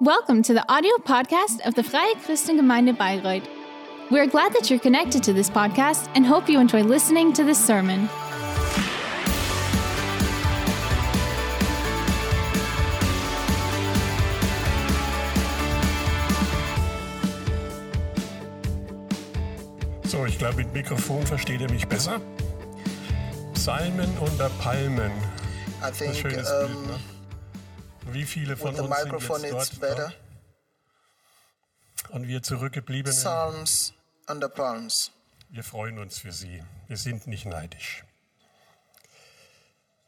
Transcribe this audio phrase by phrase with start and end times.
[0.00, 3.46] Welcome to the audio podcast of the Freie Christengemeinde Bayreuth.
[4.10, 7.64] We're glad that you're connected to this podcast and hope you enjoy listening to this
[7.64, 8.08] sermon.
[20.06, 22.20] So, ich glaube, mit Mikrofon versteht ihr mich besser.
[23.54, 25.12] Psalmen unter Palmen.
[25.80, 27.13] I Das ist ein schönes um, Bild, ne?
[28.14, 30.14] Wie viele von the uns sind jetzt dort ne?
[32.10, 33.92] und wir Zurückgebliebenen, Psalms
[34.28, 35.10] under palms.
[35.50, 36.62] wir freuen uns für Sie.
[36.86, 38.04] Wir sind nicht neidisch.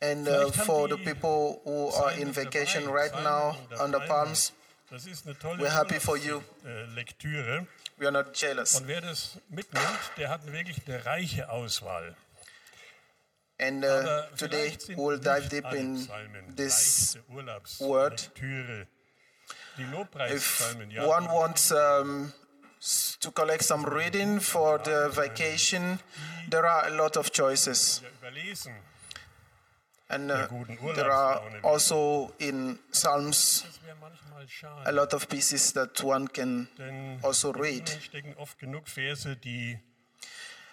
[0.01, 4.09] And uh, for the die people who are in vacation right now under Palmen.
[4.09, 4.53] palms,
[4.91, 6.43] Das ist eine tolle we're happy for you.
[6.65, 7.67] äh, Lektüre.
[7.97, 8.77] We are not jealous.
[8.77, 9.85] Und wer das mitnimmt,
[10.17, 12.15] der hat wirklich eine reiche Auswahl.
[13.59, 16.07] And uh, today we'll dive deep in
[16.55, 17.17] this
[17.81, 18.23] word.
[19.79, 22.33] If one wants um,
[23.21, 25.99] to collect some reading for the vacation,
[26.51, 28.03] there are a lot of choices.
[30.09, 30.47] And uh,
[30.95, 34.87] there are also in Psalms Das wäre manchmal schade.
[34.87, 36.69] a lot of pieces that one can
[37.25, 37.91] also read.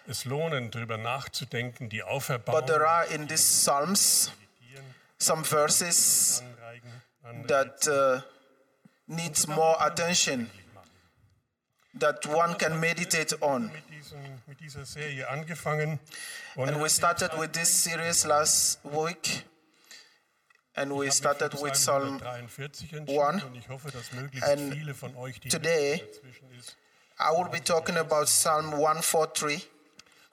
[0.07, 4.31] Es lohnen, darüber nachzudenken, die auferbauen, But there are in these Psalms
[5.17, 6.43] some verses
[7.47, 8.21] that uh,
[9.07, 10.49] needs more attention
[11.99, 13.71] that one can meditate on.
[13.71, 15.99] mit, diesem, mit dieser Serie angefangen.
[16.55, 19.45] Und And we started with this series last week,
[20.75, 23.37] and we started with Psalm 43 one.
[23.37, 24.73] entschieden und ich hoffe, dass möglichst And
[25.49, 26.03] today,
[27.19, 29.69] I will be talking about Psalm 143.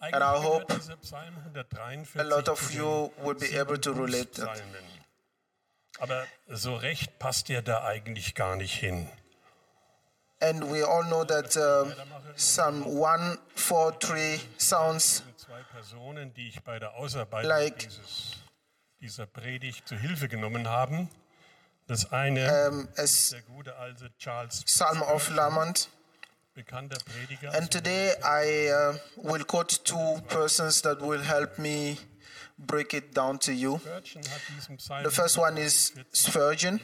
[0.00, 4.32] and I hope dieser Psalm 143 A lot of you will be able to relate
[4.40, 4.62] that.
[5.98, 9.08] Aber so recht passt er da eigentlich gar nicht hin.
[10.40, 11.84] And we all know that uh,
[12.34, 18.38] Psalm 143 sounds zwei Personen, die ich bei der Ausarbeitung Like- dieses,
[19.00, 21.10] dieser Predigt zu Hilfe genommen haben.
[21.86, 25.91] Das eine um, der gute alte Charles Psalm of Lament.
[27.53, 31.98] And today I uh, will quote two persons that will help me
[32.59, 33.78] break it down to you.
[33.78, 36.81] Spurgeon hat diesem Psalm The first one is Spurgeon.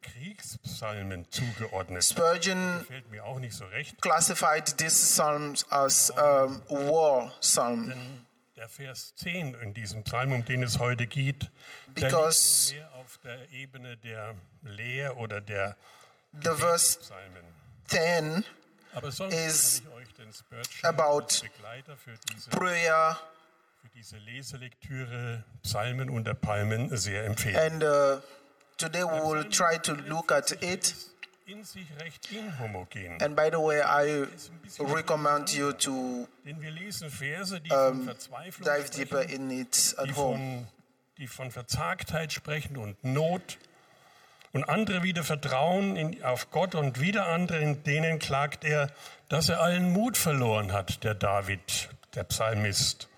[0.00, 2.04] Kriegspsalmen zugeordnet.
[2.04, 4.00] Spurgeon mir auch nicht so recht.
[4.00, 7.92] classified these psalms as um, war psalm
[8.58, 11.50] der Vers 10 in diesem Psalm, um den es heute geht,
[11.94, 15.76] Because- auf der Ebene der Lehr- oder der
[16.42, 16.98] the verse
[17.86, 18.46] 10 Aber sonst
[19.30, 19.82] is
[20.84, 21.42] about
[22.50, 23.18] prayer
[23.82, 27.56] für diese Leselektüre Psalmen unter Palmen sehr empfehlen.
[27.56, 28.20] and uh,
[28.76, 30.94] today we will try to look at it
[31.46, 33.20] In sich recht inhomogen.
[33.22, 34.26] and by the way i
[34.80, 40.66] recommend you to von Verzweiflung dive deeper in it at home
[41.18, 43.58] die von Verzagtheit sprechen und Not.
[44.52, 48.90] Und andere wieder vertrauen in, auf Gott und wieder andere, in denen klagt er,
[49.28, 53.08] dass er allen Mut verloren hat, der David, der Psalmist.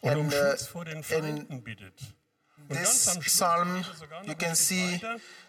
[0.00, 1.94] Und um And, uh, Schutz vor den Feinden bittet.
[2.68, 3.84] Und this psalm
[4.24, 5.00] you can see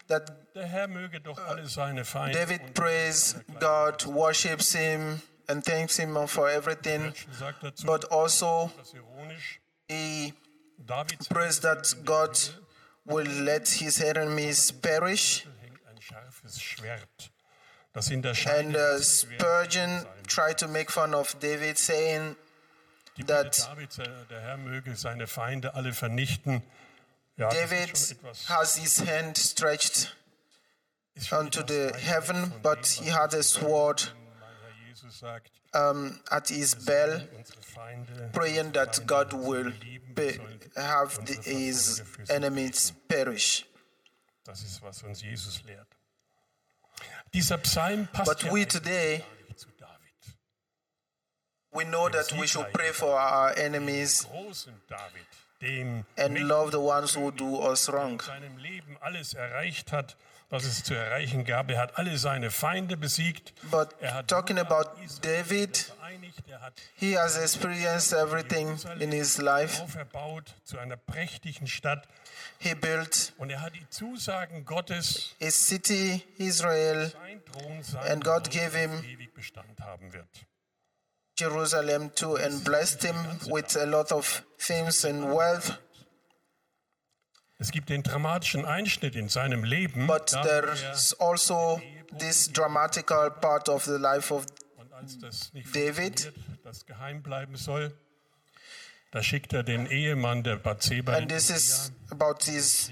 [0.08, 7.12] that Feinde David prays God, worships Him, and thanks Him for everything,
[7.84, 8.70] but also
[9.88, 10.32] he
[11.28, 12.38] prays that God
[13.06, 15.46] will let his enemies perish.
[18.46, 22.36] And uh, Spurgeon tried to make fun of David, saying
[23.26, 23.58] that
[27.50, 27.98] David
[28.48, 30.14] has his hand stretched
[31.32, 34.02] unto the heaven, but he had a sword.
[35.72, 39.36] Mein Herr Jesus sagt, um, at his bell, unsere Feinde, praying that Feinde, God die
[39.36, 43.66] sie will lieben, be, sollen have unsere the, his Verfolger für sie enemies perish.
[44.44, 45.86] Das ist, was uns Jesus lehrt.
[47.32, 50.36] Dieser Psalm passt But ja we eigentlich today, gar nicht zu David.
[51.72, 55.26] we know that we should pray for our enemies Großen David,
[55.60, 58.20] dem and mit love the ones who do us wrong.
[60.50, 61.70] Was es zu erreichen gab.
[61.70, 63.54] Er hat alle seine Feinde besiegt.
[63.70, 64.90] But er hat talking about
[65.22, 65.92] David.
[66.48, 69.80] Er he has experienced everything in his life.
[69.80, 72.08] auferbaut zu einer prächtigen Stadt.
[72.58, 77.12] He built Und er hat die Zusagen Gottes, a city, Israel,
[78.08, 79.02] And God gave him-.
[81.36, 83.16] Jerusalem too, and blessed him
[83.46, 85.78] with a lot of things and wealth.
[87.60, 90.06] Es gibt den dramatischen Einschnitt in seinem Leben.
[90.06, 91.80] But there's also
[92.18, 94.46] this dramatical part of the life of
[94.78, 96.32] und als das nicht David.
[96.64, 97.92] das geheim bleiben soll,
[99.10, 102.90] da schickt er den Ehemann der Bathseba and this is about his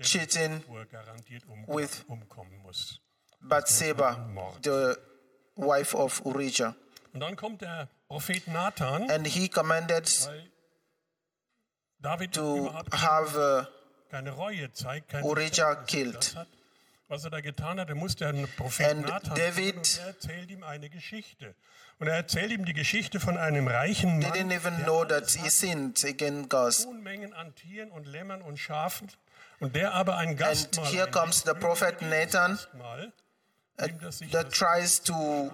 [0.00, 2.98] cheating wo garantiert with- umkommen muss.
[3.40, 4.28] Bathsheba,
[4.64, 4.96] the
[5.56, 6.74] wife of Urijah.
[7.12, 10.08] Und dann kommt der Prophet Nathan, And he commanded
[12.00, 13.68] David to have
[14.12, 16.36] uh, keine Reue zeigt, kein Urijah killed.
[17.08, 17.88] was er da getan hat.
[17.90, 21.54] Er musste einen Propheten And Nathan David- und er erzählt ihm eine Geschichte.
[21.98, 25.30] Und er erzählt ihm die Geschichte von einem reichen Mann, didn't even der know that
[25.30, 26.86] he sinned against God.
[26.86, 29.08] Unmengen an Tieren und Lämmern und Schafen
[29.60, 33.12] und der aber ein And Gastmahl, here ein comes the prophet Nathan Gastmahl,
[34.10, 35.52] sich that tries to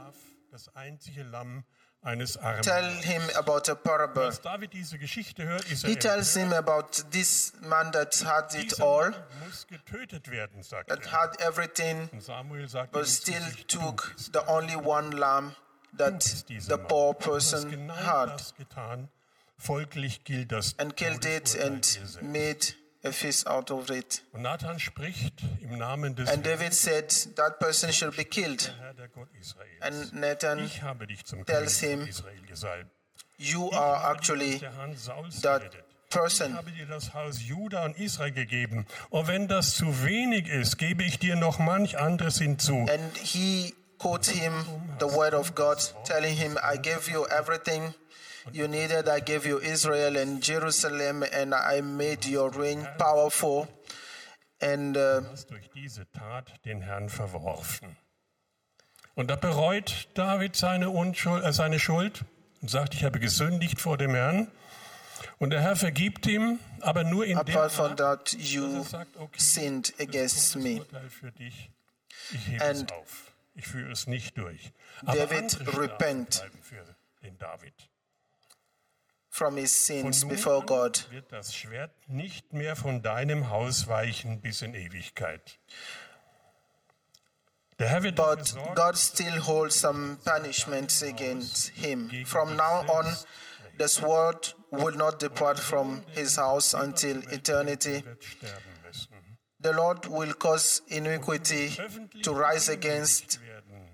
[0.52, 1.64] das einzige Lamm
[2.02, 2.62] eines Armen.
[2.62, 4.24] Tell him about a parable.
[4.24, 8.54] Als David diese Geschichte hört, ist er He tells him about this man that had
[8.54, 9.14] it all,
[9.44, 11.12] muss getötet werden, sagt that er.
[11.12, 15.54] had everything, Und Samuel sagt but still took the only one lamb
[15.96, 19.08] that the poor person genau had, das getan.
[19.56, 22.74] Folglich gilt das and killed it and made
[23.04, 24.22] a feast out of it.
[24.32, 28.72] Und Nathan spricht im Namen des And David said, That person shall be killed.
[28.80, 29.68] Herr, der Gott Israels.
[29.80, 32.90] And Nathan, ich habe dich zum tells König him, Israel gesalbt.
[33.38, 34.72] you are actually der
[35.42, 35.84] that gerettet.
[36.10, 36.54] Ich person.
[36.56, 38.86] habe dir das Haus Juda und Israel gegeben.
[39.10, 42.86] Und wenn das zu wenig ist, gebe ich dir noch manch anderes hinzu.
[42.90, 44.52] And he quotes him
[45.00, 47.94] the word of God, telling him, I gave you everything
[48.52, 49.08] you needed.
[49.08, 53.68] I gave you Israel and Jerusalem, and I made your reign powerful.
[54.60, 57.96] And uh, hast durch diese Tat den Herrn verworfen.
[59.14, 62.24] Und da bereut David seine, Unschuld, äh, seine Schuld
[62.60, 64.50] und sagt, ich habe gesündigt vor dem Herrn.
[65.38, 69.16] Und der Herr vergibt ihm, aber nur in apart from Art, that, er you sagt,
[69.16, 70.78] okay, sinned against me.
[70.78, 71.70] Todesurteil für dich,
[72.32, 73.32] ich hebe And es auf.
[73.54, 74.72] Ich führe es nicht durch.
[75.04, 76.44] Aber David repent.
[76.62, 76.84] für
[77.22, 77.74] den David.
[79.30, 81.06] From his sins before God.
[81.10, 85.58] wird das Schwert nicht mehr von deinem Haus weichen bis in Ewigkeit.
[87.78, 92.10] Der Herr wird But God still holds some punishments against him.
[92.26, 93.06] From now on,
[93.78, 98.04] the sword will not depart from his house until eternity.
[98.04, 99.38] wird sterben müssen.
[99.60, 101.76] The Lord will cause iniquity
[102.22, 103.40] to rise against,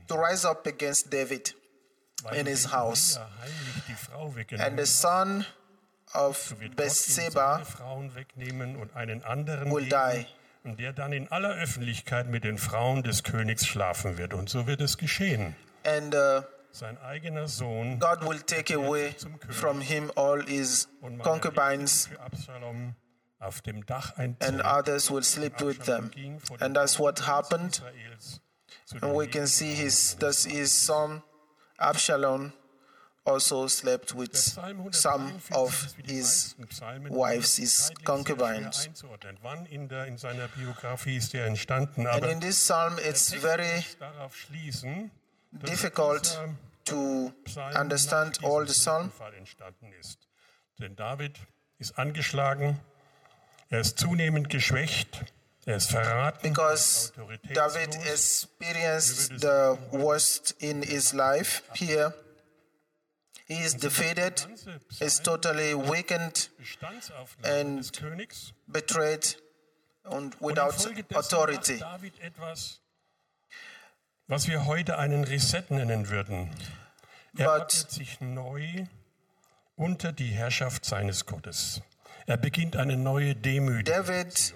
[0.09, 1.55] to rise up against David
[2.33, 3.19] in his house.
[4.59, 5.45] And the son
[6.15, 7.63] of Bathsheba
[9.67, 10.27] will die.
[10.65, 14.33] und der dann in aller Öffentlichkeit mit den Frauen des Königs schlafen wird.
[14.33, 15.55] Und so wird es geschehen.
[15.85, 16.43] and uh,
[16.75, 19.15] Sein eigener Sohn God will take away
[19.49, 20.89] from him all his
[21.23, 22.11] concubines,
[23.39, 26.11] auf dem Dach ein and others will sleep with them.
[26.59, 27.81] And that's what happened.
[29.01, 31.23] And we can see his that his son
[31.79, 32.53] Absalom
[33.27, 36.55] also slept with some 143 of his
[37.09, 38.89] wives, his concubines.
[41.97, 43.85] And in this psalm, it's very
[45.65, 46.39] difficult
[46.85, 47.33] to
[47.75, 49.11] understand all the psalm.
[50.81, 51.39] Denn David
[51.79, 52.81] ist angeschlagen,
[53.71, 55.25] er ist zunehmend geschwächt,
[55.67, 57.13] er ist verraten, because
[57.53, 61.63] David experienced the worst in his life.
[61.75, 62.13] Here,
[63.47, 64.47] he is defeated,
[65.01, 66.51] is totally weakened,
[67.43, 67.91] and
[68.67, 69.37] betrayed,
[70.05, 70.75] and Und without
[71.15, 71.81] authority.
[74.27, 76.51] was wir heute einen Reset nennen würden.
[77.37, 78.87] Er But- ordnet sich neu
[79.77, 81.81] unter die Herrschaft seines Gottes.
[82.27, 84.55] Er beginnt eine neue Demütigung David.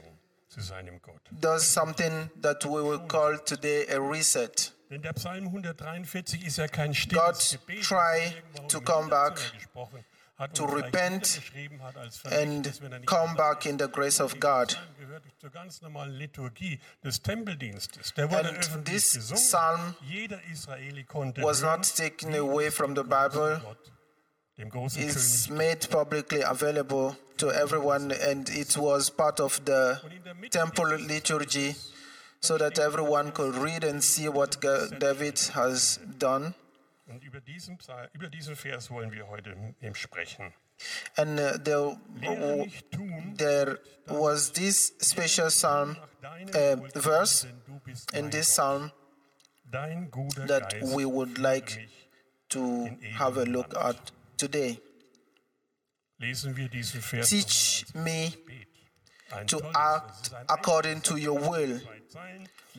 [1.40, 4.72] Does something that we will call today a reset.
[4.90, 8.84] Denn der Psalm 143 ist ja kein God stilles Gebet, try das irgendwo to im
[8.84, 10.04] come back, Hinterzimmer gesprochen
[10.38, 13.54] hat to und vielleicht repent niedergeschrieben hat als Vermächtnis, wenn er and nicht come dabei
[13.54, 13.70] back ist.
[13.70, 14.68] in the grace of Dieser God.
[14.68, 18.14] Psalm gehört zur ganz normalen Liturgie des Tempeldienstes.
[18.14, 19.42] Der wurde And öffentlich this gesungen.
[19.42, 23.92] psalm Jeder Israeli konnte Was hören, not taken away from the Bible, Gott,
[24.56, 25.58] dem großen is König.
[25.58, 30.00] made publicly available to everyone, and it was part of the
[30.50, 31.74] temple liturgy
[32.40, 34.60] so that everyone could read and see what
[34.98, 36.54] David has done.
[37.08, 37.78] Und über diesen,
[38.12, 39.56] über diesen Vers wollen wir heute
[39.94, 40.52] sprechen.
[41.16, 45.96] And uh, there, Lehre nicht tun there was this special psalm
[46.54, 48.92] uh, verse denn du bist in this psalm
[49.72, 51.88] that we would like
[52.48, 54.80] to have a look at today.
[56.18, 58.32] Lesen wir diesen Vers Teach me
[59.46, 61.80] to tolles, das ist act according to your will,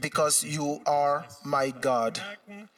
[0.01, 2.17] because you are my God.
[2.17, 2.69] Merken,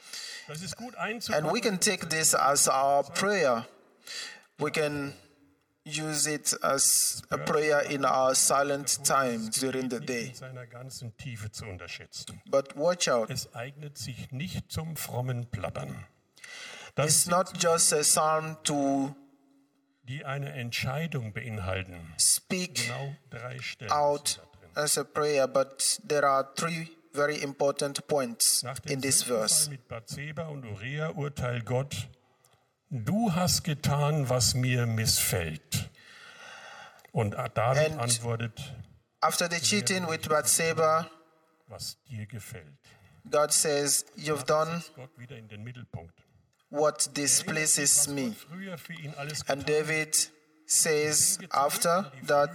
[0.47, 3.65] Das ist gut And we can take this as our prayer.
[4.59, 5.13] We can
[5.83, 10.27] use it as a prayer in our silent times during the day.
[10.27, 12.41] in seiner ganzen Tiefe zu unterschätzen.
[12.45, 13.29] But watch out.
[13.29, 16.05] Es eignet sich nicht zum frommen Plappern.
[16.95, 19.15] Das It's not just a psalm to
[20.11, 21.95] die eine Entscheidung beinhalten.
[22.19, 24.41] speak Genau drei Stellen out
[24.75, 29.69] as a prayer, but there are three very important points in this verse.
[29.69, 32.09] mit Bathseba und Uriah urteilt Gott,
[32.89, 35.89] du hast getan, was mir missfällt.
[37.13, 38.73] Und David And- antwortet,
[39.21, 41.07] After the cheating with Bathsheba,
[41.67, 42.65] was dir gefällt.
[43.29, 46.20] God says, You've done Gott wieder in den Mittelpunkt.
[46.71, 48.33] What displeases Was me.
[48.49, 50.15] Gott And David
[50.65, 52.49] says after that,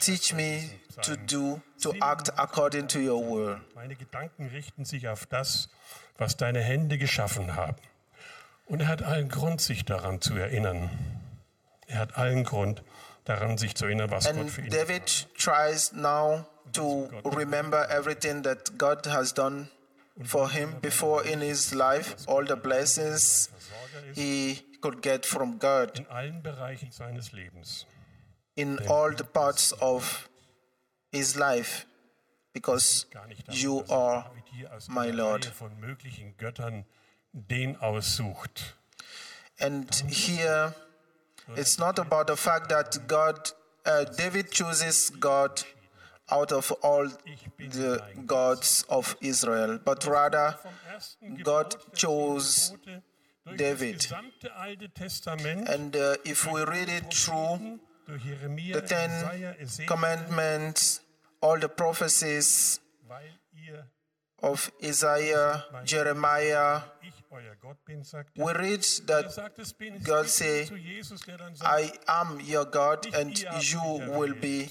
[0.00, 0.70] Teach me
[1.02, 3.60] to do, to act according to your will.
[3.74, 5.68] Meine Gedanken richten sich auf das,
[6.18, 7.76] was deine Hände geschaffen haben.
[8.66, 10.88] Und er hat allen Grund, sich daran zu erinnern.
[11.88, 12.82] Er hat allen Grund,
[13.24, 18.42] daran sich zu erinnern, was Gott And für ihn David tries now to remember everything
[18.44, 19.68] that God has done
[20.24, 23.48] for him before in his life, all the blessings
[24.14, 27.86] he could get from God in allen Bereichen seines Lebens.
[28.56, 30.28] in all the parts of
[31.10, 31.86] his life,
[32.52, 35.44] because Gar nicht darum, you are David hier aus my Lord.
[35.46, 36.84] Reihe von möglichen Göttern
[37.32, 38.74] den aussucht.
[39.58, 40.74] And here,
[41.56, 43.52] it's not about the fact that God,
[43.86, 45.64] uh, David chooses God
[46.32, 47.08] out of all
[47.58, 53.02] the gods of Israel, but rather Vom ersten God Gebot der chose Gebote
[53.44, 53.96] durch David.
[53.96, 59.10] das gesamte Alte Testament, And uh, if we read it through, durch Jeremia, the Ten
[59.10, 61.00] Jesaja, Ezekiel, commandments,
[61.40, 63.86] all the prophecies weil ihr,
[64.42, 68.58] of Isaiah, Jeremiah, ich euer Gott bin, sagt we er.
[68.58, 71.92] read Er that sagt es bin God es say, zu Jesus, der dann sagt, I
[72.06, 73.80] am your God and you
[74.18, 74.68] will be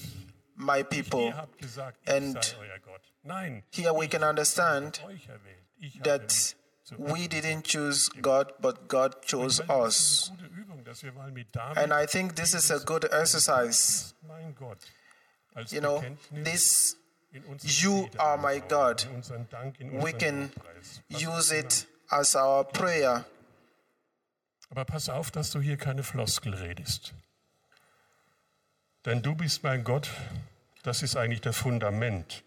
[0.56, 1.26] my people.
[1.28, 3.00] ihr habt gesagt, ich And sei euer Gott.
[3.22, 5.58] Nein, Here we can understand euch erwählt.
[5.78, 9.96] Ich habe that mich zu we didn't choose God, but God chose Das us.
[9.96, 12.78] ist eine gute Übung, dass wir mal mit David, And I think this is a
[12.78, 14.14] good exercise.
[14.22, 14.78] mein Gott,
[15.54, 16.96] als You know, Bekenntnis this
[17.32, 19.04] in unseren you Gebeten are my einbauen, God.
[19.04, 21.02] in unseren Dank, in we unseren can Lobpreis.
[21.08, 23.24] Was use auch it as our prayer.
[24.70, 27.14] Aber pass auf, dass du hier keine Floskel redest.
[29.04, 30.10] Denn du bist mein Gott,
[30.82, 32.44] das ist eigentlich das Fundament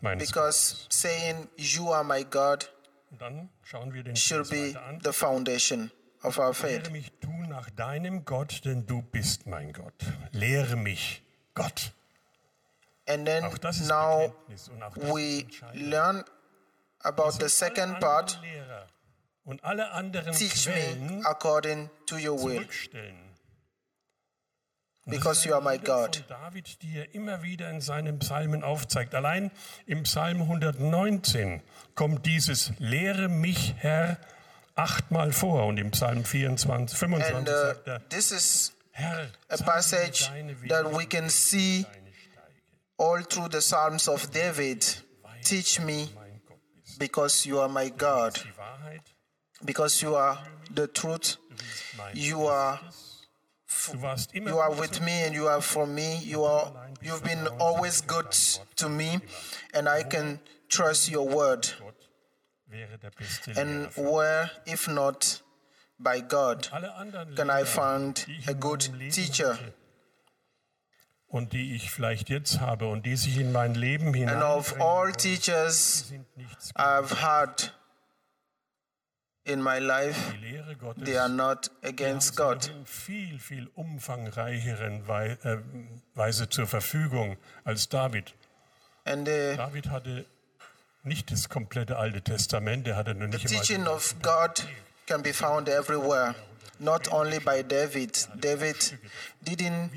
[0.00, 2.72] meines Because saying you are my God
[3.18, 5.00] dann schauen wir den should be an.
[5.02, 5.90] the foundation
[6.22, 6.90] of our Lehre faith.
[6.90, 9.94] mich du nach deinem Gott, denn du bist mein Gott.
[10.32, 11.22] Lehre mich,
[11.54, 11.92] Gott.
[13.08, 14.34] And then Auch das ist now
[14.94, 16.22] we learn
[17.00, 18.38] about the Alle second part.
[18.42, 18.86] Lehrer
[19.44, 23.27] und alle anderen Teach Quellen me according to your will, zurückstellen.
[25.08, 26.22] Because you are my God.
[26.28, 29.14] David, die er immer wieder in seinen Psalmen aufzeigt.
[29.14, 29.50] Allein
[29.86, 31.62] im Psalm 119
[31.94, 34.18] kommt dieses Lehre mich, Herr,
[34.74, 35.66] achtmal vor.
[35.66, 40.28] Und im Psalm 24, 25 And uh, sagt er, this is Herr, a passage
[40.68, 41.86] that we can see
[42.98, 44.84] all through the Psalms of David.
[45.42, 46.08] Teach me
[46.98, 48.38] because you are my God,
[49.64, 50.38] because you are
[50.74, 51.38] the truth.
[52.12, 52.80] You are
[54.34, 56.18] you are with me and you are for me.
[56.22, 56.72] You are
[57.02, 58.30] you've been always good
[58.76, 59.20] to me
[59.74, 61.74] and I can trust your word.
[61.78, 61.94] Gott,
[62.66, 65.42] wäre der beste And where if not
[65.98, 66.68] by God
[67.36, 69.58] can I find a good teacher?
[71.30, 74.36] und die ich vielleicht jetzt habe und die sich in mein Leben hinein.
[74.36, 76.10] And of all teachers
[76.74, 77.72] I've had
[79.48, 81.04] in my life, die Lehre Gottes.
[81.04, 82.70] they are not against God.
[82.84, 85.58] viel, viel umfangreicheren äh,
[86.14, 88.34] Weise zur Verfügung als David.
[89.04, 90.26] And the David hatte
[91.02, 94.66] nicht das komplette Alte Testament, er hatte nur nicht einmal teaching of God
[95.06, 96.34] can be found everywhere,
[96.78, 98.28] not only by David.
[98.38, 98.98] David
[99.42, 99.90] didn't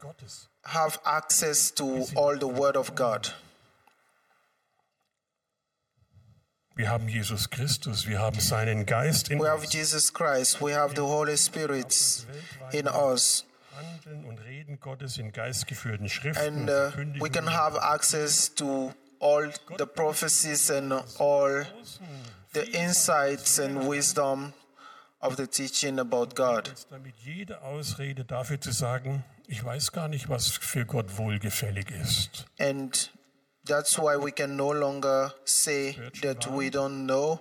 [0.00, 0.48] Gottes.
[0.64, 3.32] have access to all the word of God.
[6.74, 9.72] Wir haben Jesus Christus, wir haben seinen Geist in We have uns.
[9.72, 12.26] Jesus Christ, we have the Holy Spirit
[12.72, 13.44] in us,
[13.76, 19.50] Handeln und Reden Gottes in geistgeführten Schriften and uh, we can have access to all
[19.76, 21.64] the prophecies and all
[22.54, 24.54] the insights and wisdom
[25.20, 26.72] of the teaching about God.
[26.90, 32.46] Damit jede Ausrede dafür zu sagen, ich weiß gar nicht, was für Gott wohlgefällig ist.
[32.58, 33.10] And
[33.64, 37.40] that's why we can no longer say that we don't know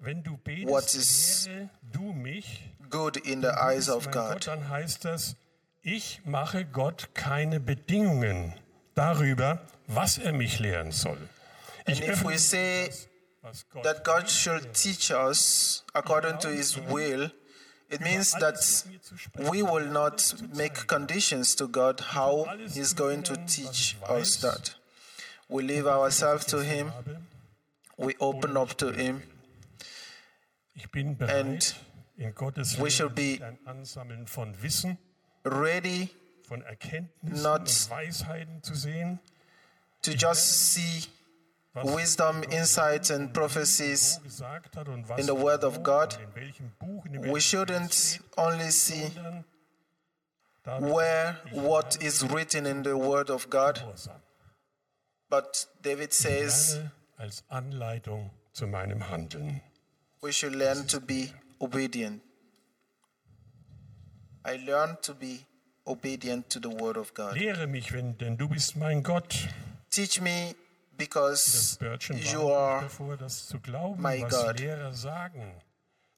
[0.00, 1.48] Wenn du betest, is-
[1.92, 4.46] du mich, good in the eyes of God.
[4.46, 5.34] dann heißt das,
[5.82, 8.54] ich mache Gott keine Bedingungen
[8.94, 11.18] darüber, was er mich lehren soll.
[11.86, 12.90] Ich And if we say
[13.82, 17.30] that God should teach us according to his will,
[17.88, 18.58] it means that
[19.50, 24.76] we will not make conditions to God how he's going to teach us that.
[25.48, 27.20] We leave ourselves to him, habe.
[27.96, 29.22] we open up to him,
[30.74, 31.74] Ich bin bereit,
[32.16, 34.98] in Gottes we should Leben be- ein Ansammeln von Wissen,
[35.44, 36.10] ready
[36.46, 39.18] von Erkenntnissen Not- und Weisheiten zu sehen,
[40.02, 41.04] to just see
[41.72, 44.20] was wisdom, insights, and wo prophecies.
[44.22, 46.14] gesagt hat und was in the Word of wo God.
[46.18, 49.44] und in welchem Buch, in We welchem shouldn't only see sondern
[50.62, 54.20] damit where what is written in the Word of God, Gehorsam.
[55.28, 56.78] But David says
[57.16, 59.60] als Anleitung zu meinem Handeln.
[60.22, 62.22] we should learn to be obedient.
[64.44, 65.40] I learned to be
[65.84, 67.34] obedient to the Word of God.
[67.34, 69.48] Lehre mich, wenn, denn du bist mein Gott.
[69.90, 70.54] Teach me
[70.96, 71.78] because
[72.32, 74.60] you are davor, das zu glauben, my was God.
[74.60, 75.54] Lehrer sagen.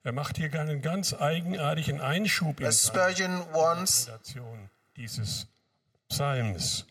[0.03, 4.11] Er macht hier einen ganz eigenartigen Einschub in Spurgeon once
[4.97, 5.47] dieses
[6.09, 6.87] Psalms.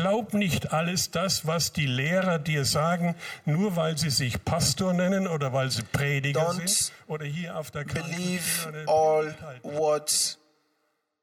[0.00, 3.14] Glaub nicht alles das, was die Lehrer dir sagen,
[3.44, 7.70] nur weil sie sich Pastor nennen oder weil sie Prediger Don't sind oder hier auf
[7.70, 10.38] der Karte believe all what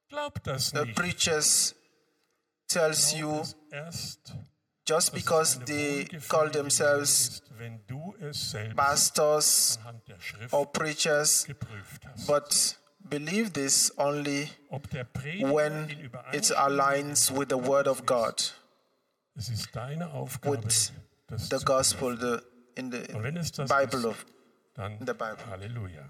[0.09, 0.95] Glaub das the nicht.
[0.95, 1.75] preachers
[2.69, 4.33] tells you erst,
[4.87, 7.41] just because they call themselves
[8.19, 9.79] ist, pastors
[10.51, 11.45] or preachers,
[12.25, 12.77] but
[13.09, 14.49] believe this only
[15.41, 15.89] when
[16.31, 19.26] it aligns with the Word of God, Es ist deine Aufgabe,
[20.65, 20.93] with
[21.27, 22.37] das the zu gospel, the
[22.79, 24.25] in the Und wenn es das Bible ist, of
[24.73, 25.37] dann the Bible.
[25.49, 26.09] Halleluja.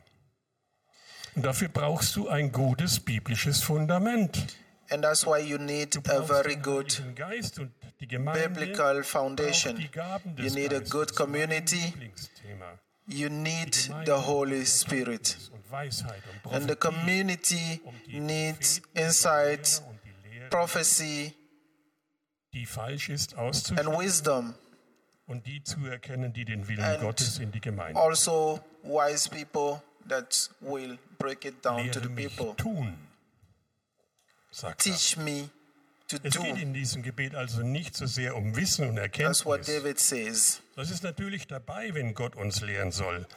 [1.36, 4.56] Und dafür brauchst du ein gutes biblisches Fundament.
[4.90, 8.48] and that's why you need a Brauchst very den good Heiligen Geist und die Gemeinde
[8.50, 9.76] biblical braucht foundation.
[9.76, 10.90] die Gaben You des need a Geistes.
[10.92, 11.76] good community.
[11.82, 12.80] Mein Lieblingsthema.
[13.10, 15.08] You need Gemeinde the Holy braucht Spirit.
[15.30, 19.88] Erkenntnis Und Weisheit und And the Prophetie, community um die needs Propheten, die insight, Lehrer
[19.90, 21.34] und die Lehre, prophecy,
[22.58, 23.54] die falsch ist, and
[23.98, 24.54] wisdom.
[25.28, 29.82] und die zu erkennen, die den Willen And Gottes in die Gemeinde Also, wise people
[30.10, 32.56] that will break it down to Lehre the mich people.
[32.56, 32.98] tun.
[34.78, 35.50] Teach me
[36.08, 36.42] to Es do.
[36.42, 39.84] geht in diesem Gebet also nicht so sehr um Wissen und That's what Erkenntnis.
[39.84, 40.62] David says.
[40.76, 43.28] Das ist natürlich dabei, wenn Gott uns lehren soll.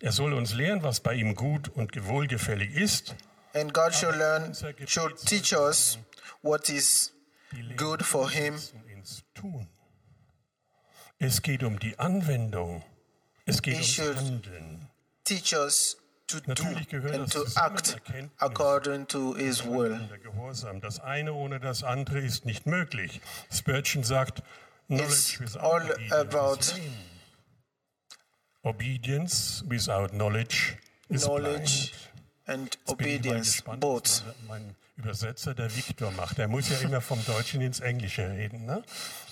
[0.00, 3.14] Er soll uns lehren, was bei ihm gut und wohlgefällig ist.
[3.54, 4.52] And God should learn,
[4.86, 5.98] should teach us
[6.42, 7.12] what is
[7.76, 8.58] good for Him.
[11.18, 12.82] Es geht um die Anwendung.
[13.46, 14.88] Es geht He ums Handeln.
[15.24, 17.96] teach us to do Natürlich gehört and to act
[18.38, 19.98] according to His will.
[20.80, 23.20] Das eine ohne das andere ist nicht möglich.
[23.52, 24.42] Spurgeon sagt,
[24.88, 26.80] It's Knowledge without all obedience about.
[28.62, 30.76] Obedience without knowledge
[31.08, 31.92] is knowledge
[32.46, 32.60] blind.
[32.60, 34.22] and obedience, both.
[34.48, 36.38] mein Übersetzer, der Viktor, macht.
[36.38, 38.64] Der muss ja immer vom Deutschen ins Englische reden.
[38.64, 38.82] Ne?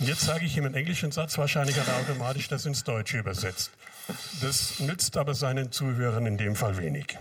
[0.01, 3.18] Und jetzt sage ich ihm einen englischen Satz, wahrscheinlich hat er automatisch das ins Deutsche
[3.18, 3.70] übersetzt.
[4.40, 7.16] Das nützt aber seinen Zuhörern in dem Fall wenig.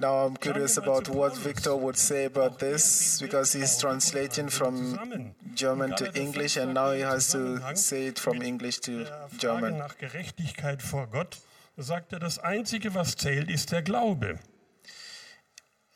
[0.00, 4.96] Now I'm curious about what Victor would say about this because he's translating from.
[5.56, 9.04] German to English 5 and now he has to say it from English to
[9.38, 9.76] German.
[9.78, 11.38] nach Gerechtigkeit vor Gott
[11.76, 14.38] sagt er, das Einzige, was zählt, ist der Glaube.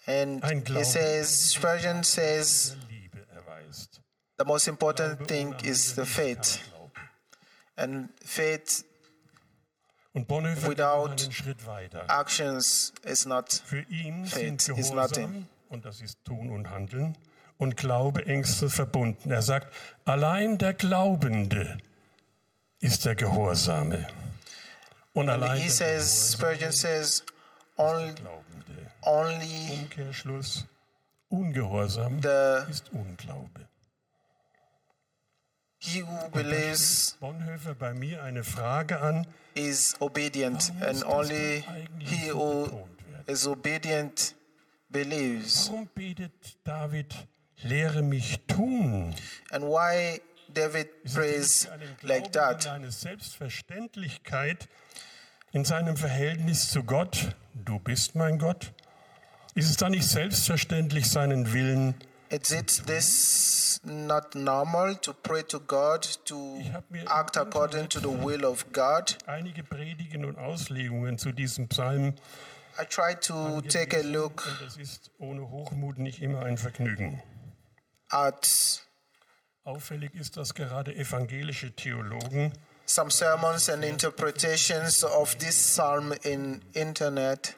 [0.06, 0.84] And Ein he Glaube.
[0.84, 2.76] says, Spurgeon says,
[4.38, 6.60] the most important thing is the faith.
[7.76, 8.84] And faith
[10.14, 11.26] Und Bonhoeffer Without
[12.08, 15.46] actions is not Für ihn Faith sind is nothing.
[15.70, 17.16] und das ist Tun und Handeln,
[17.56, 19.30] und Glaube engstens verbunden.
[19.30, 19.72] Er sagt,
[20.04, 21.78] allein der Glaubende
[22.80, 24.06] ist der Gehorsame.
[25.14, 27.22] Und allein he der says Spurgeon says
[27.78, 28.71] only Glaubende.
[29.02, 30.66] Only Umkehrschluss,
[31.30, 33.68] Ungehorsam the ist Unglaube.
[35.78, 41.64] he who believes Bonhoeffer bei mir eine Frage an, is obedient and only
[41.98, 42.86] he who
[43.26, 44.34] is obedient
[44.90, 45.68] believes.
[45.68, 46.32] warum betet
[46.64, 47.14] David,
[47.64, 49.14] lehre mich tun?
[49.50, 51.66] And why David prays
[52.02, 52.66] like that?
[52.68, 54.68] Eine Selbstverständlichkeit
[55.52, 57.34] in seinem Verhältnis zu Gott.
[57.54, 58.72] Du bist mein Gott.
[59.54, 61.94] Ist es dann nicht selbstverständlich, seinen Willen
[62.30, 66.58] Is it this not normal to pray to God, to
[67.06, 69.18] act according to the will of God?
[69.26, 72.14] einige Predigen und Auslegungen zu diesem Psalm
[72.80, 77.22] I tried to take a look und das ist ohne Hochmut nicht immer ein Vergnügen.
[78.08, 78.80] at
[79.64, 82.52] Auffällig ist, dass gerade evangelische Theologen
[82.86, 87.56] some sermons and interpretations of this psalm in internet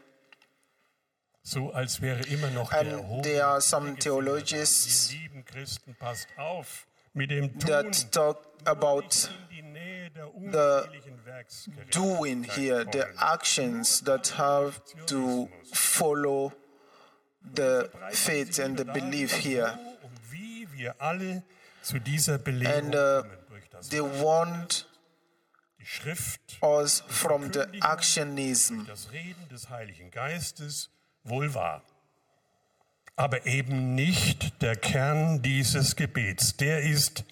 [1.45, 5.95] so als wäre immer noch And der Hoch there are some theologians Ihr lieben Christen,
[5.95, 7.69] passt auf mit dem Tun.
[7.69, 9.29] that talk about
[11.25, 16.53] Werksgerechtigkeit doing here, the actions that have to follow
[17.55, 19.79] the faith and the belief here.
[22.67, 23.23] And uh,
[23.91, 24.87] they want
[26.63, 28.87] us from the actionism.
[31.25, 31.83] Wohl wahr.
[33.17, 36.57] Aber eben nicht der Kern dieses Gebets.
[36.57, 37.25] Der ist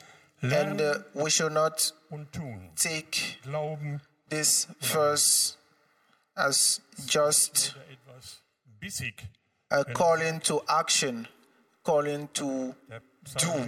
[0.43, 2.71] And Lernen uh, we should not und Tun.
[2.75, 5.57] take Glauben this verse
[6.35, 7.77] as just
[8.81, 9.15] bissig.
[9.71, 11.29] a calling to action,
[11.85, 12.75] calling to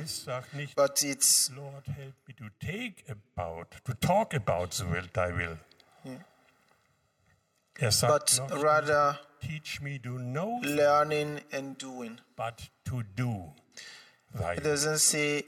[0.06, 5.06] sagt nicht, but it's Lord, help me to take about, to talk about the will,
[5.12, 5.56] thy will.
[7.78, 12.20] Er sagt but rather teach me to know, learning and doing.
[12.36, 13.52] but to do
[14.56, 15.44] It doesn't say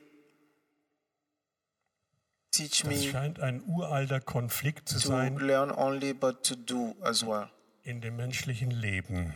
[2.50, 6.94] teach Das me scheint ein uralter Konflikt zu to sein learn only but to do
[7.02, 7.48] as well.
[7.84, 9.32] in dem menschlichen Leben.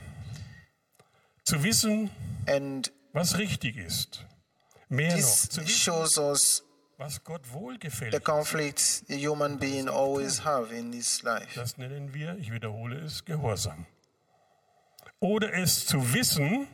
[1.44, 2.10] Zu wissen,
[2.46, 4.24] And was richtig ist.
[4.88, 6.62] Mehr noch, zu wissen, shows us
[7.00, 11.48] was Gott the wohlgefällt conflict a human being always have in his life.
[11.54, 13.86] Das nennen wir, ich wiederhole es, Gehorsam.
[15.18, 16.68] Oder es zu wissen,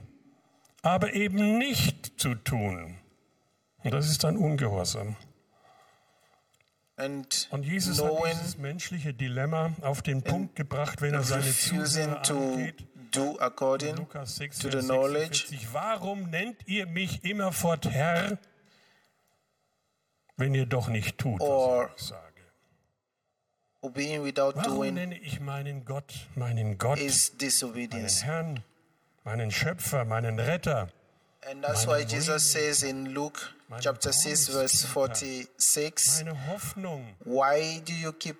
[0.83, 2.99] aber eben nicht zu tun.
[3.85, 5.17] Und das ist dann Ungehorsam.
[6.97, 12.23] And Und Jesus hat dieses menschliche Dilemma auf den Punkt gebracht, wenn er seine Zuhörer
[12.23, 12.85] to angeht.
[13.13, 15.73] do according Lukas 6, to the knowledge 46.
[15.73, 18.39] Warum nennt ihr mich immerfort Herr,
[20.37, 22.23] wenn ihr doch nicht tut, Or- was ich sage?
[23.83, 28.25] obeying without Warum doing nenne ich meinen Gott, meinen Gott, is meinen disobedience.
[28.25, 28.63] Herrn,
[29.25, 30.89] meinen Schöpfer, meinen Retter?
[31.49, 33.41] And that's why Jesus says in Luke
[33.81, 38.37] chapter 6, verse 46, Meine Hoffnung, Why do you keep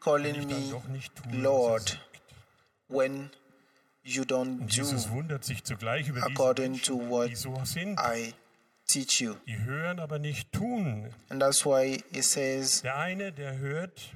[0.00, 0.74] calling me
[1.32, 1.98] Lord
[2.88, 3.30] when
[4.04, 4.84] you don't do
[6.22, 7.30] according to what.
[7.96, 8.34] I
[8.92, 9.34] teach you?
[9.46, 11.12] Die hören, aber nicht tun.
[11.28, 14.12] And that's why he says, Der eine, der hört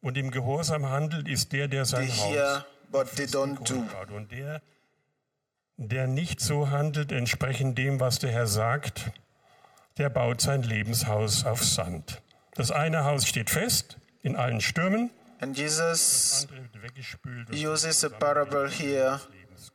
[0.00, 3.84] und im Gehorsam handelt, ist der, der They sein hear, Haus but they don't do.
[4.14, 4.62] Und der,
[5.76, 9.12] der nicht so handelt, entsprechend dem, was der Herr sagt,
[9.98, 12.22] der baut sein Lebenshaus auf Sand.
[12.54, 16.48] Das eine Haus steht fest in allen Stürmen, And Jesus
[17.52, 19.20] uses a parable here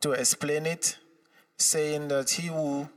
[0.01, 0.99] to explain it,
[1.58, 2.89] saying that he who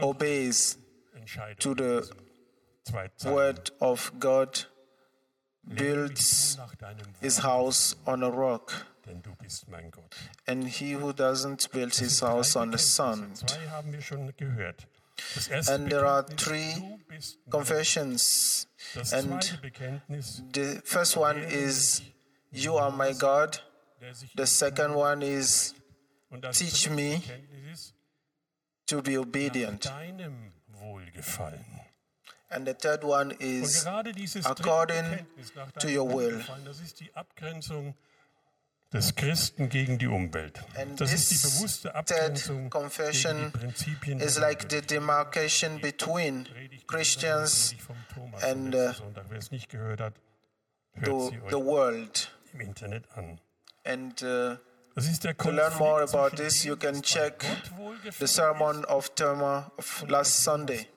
[0.00, 0.78] obeys
[1.14, 2.16] Entscheidung to in the diesem
[2.84, 3.34] Zweizeilen.
[3.36, 4.68] word of God
[5.62, 8.72] builds nach deinem Wort, his house on a rock.
[9.06, 10.14] denn du bist mein Gott.
[10.46, 13.38] And he who doesn't build his house on the sand.
[13.38, 14.86] Zwei haben wir schon gehört.
[15.34, 18.68] Das erste And there are Bekenntnis, three du bist mein confessions.
[18.94, 22.02] Das And zweite Bekenntnis, the first one is,
[22.50, 23.62] You are my God.
[24.00, 25.74] der sich The second one is,
[26.30, 27.94] und das teach dritte me Bekenntnis ist
[28.92, 29.86] to be obedient.
[29.86, 31.64] deinem Wohlgefallen.
[32.50, 33.86] And the third one Und is,
[34.44, 35.26] according
[35.78, 36.44] to your will.
[36.64, 37.94] Das ist die Abgrenzung
[38.92, 40.62] des Christen gegen die Umwelt.
[40.76, 45.80] And Das ist die this bewusste Abgrenzung gegen confession die Prinzipien is like the demarcation
[45.80, 46.46] between
[46.86, 47.74] Christians
[48.42, 48.92] and, uh.
[49.30, 50.14] Wer es nicht gehört hat,
[50.92, 52.30] hört to sie the world.
[52.52, 53.40] im Internet an.
[53.84, 54.56] And uh,
[54.94, 57.44] to learn more about this, you can check
[58.18, 60.88] the sermon of Therma of last Sunday.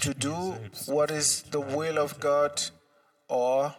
[0.00, 0.54] To do
[0.86, 2.62] what is the will of God
[3.28, 3.74] or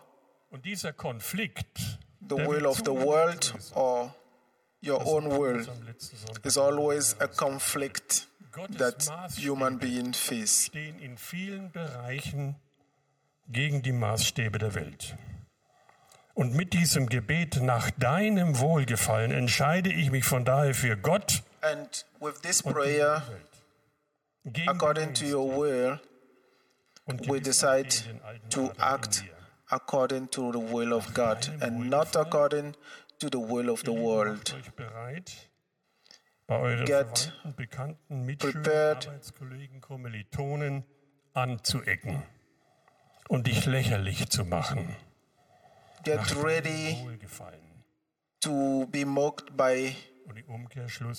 [0.52, 4.14] the will of the world or
[4.82, 5.66] your own will
[6.44, 8.28] is always a conflict
[8.70, 10.66] that human beings face.
[10.66, 12.56] stehen in vielen Bereichen
[13.48, 15.16] gegen die Maßstäbe der Welt.
[16.40, 22.06] Und mit diesem Gebet nach deinem Wohlgefallen entscheide ich mich von daher für Gott And
[22.22, 23.22] with this prayer,
[24.66, 26.00] according to your will,
[27.28, 27.90] we decide
[28.52, 29.26] to act
[29.68, 32.74] according to the will of God and not according
[33.20, 34.56] to the will of the world.
[36.86, 37.34] Get
[38.40, 39.10] prepared.
[41.34, 42.24] Anzuecken
[43.28, 44.96] und dich lächerlich zu machen.
[46.04, 46.98] Get ready
[48.42, 49.96] to be mocked by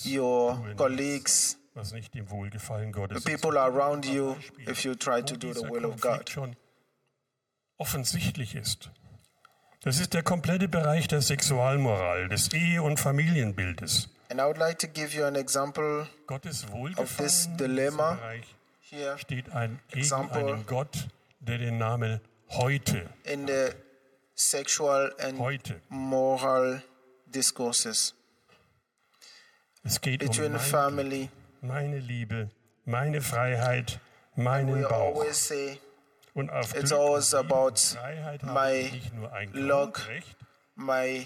[0.03, 4.35] your colleagues, the people around you,
[4.67, 6.29] if you try to do the will of God.
[7.77, 8.91] offensichtlich ist.
[9.83, 14.09] Das ist der komplette Bereich der Sexualmoral, des Ehe- und Familienbildes.
[14.29, 18.17] And I would like to give you an example Gottes Wohlgefallen dilemma
[19.17, 20.53] steht ein, gegen Example.
[20.53, 21.07] einen Gott,
[21.39, 23.71] der den Namen heute, in the
[24.49, 26.81] sexual and heute, moral
[27.25, 28.13] discourses
[29.83, 31.29] es geht um between mein, family.
[31.61, 32.49] meine Liebe,
[32.85, 33.99] meine Freiheit,
[34.35, 35.15] meinen We Bauch.
[35.15, 35.79] always say
[36.33, 38.89] Und auf it's Glück always about Freiheit my
[39.53, 40.37] luck, Grundrecht,
[40.75, 41.25] my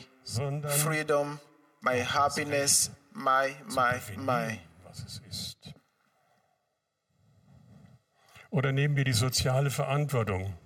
[0.84, 1.39] freedom,
[1.82, 4.60] my happiness, my, my, my.
[4.84, 5.73] was es ist.
[8.49, 10.58] Oder nehmen wir die soziale Verantwortung.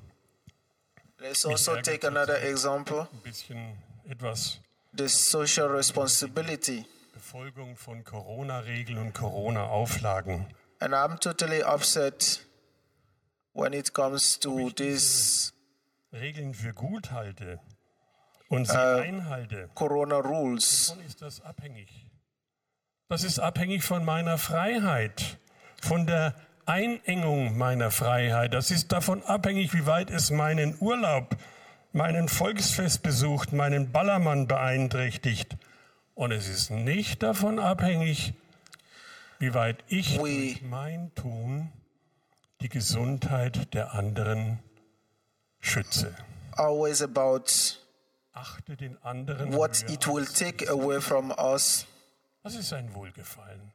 [1.21, 3.77] Let's also take another example Ein bisschen
[4.09, 4.59] etwas
[4.97, 6.85] the social responsibility.
[7.13, 10.47] Befolgung von Corona-Regeln und Corona-Auflagen.
[10.79, 12.39] And I'm totally upset
[13.53, 15.53] when it comes to this
[16.13, 17.59] Regeln für gut halte
[18.47, 20.89] und sie Äh, einhalte, Corona rules.
[20.91, 21.89] wovon ist das abhängig?
[23.09, 25.37] Das ist abhängig von meiner Freiheit,
[25.81, 26.33] von der
[26.69, 28.53] Einengung meiner Freiheit.
[28.53, 31.35] Das ist davon abhängig, wie weit es meinen Urlaub,
[31.93, 35.57] meinen Volksfestbesuch, meinen Ballermann beeinträchtigt.
[36.13, 38.33] Und es ist nicht davon abhängig,
[39.39, 41.71] wie weit ich durch mein Tun
[42.61, 44.59] die Gesundheit der anderen
[45.59, 46.15] schütze.
[46.51, 47.45] Always about
[48.31, 51.87] Achte den anderen what it will take away from us,
[52.43, 53.73] Das ist ein Wohlgefallen.